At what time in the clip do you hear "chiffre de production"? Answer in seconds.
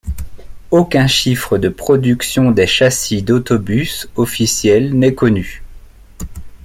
1.05-2.49